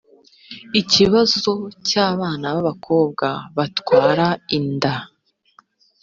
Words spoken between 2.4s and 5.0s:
b abakobwa batwara inda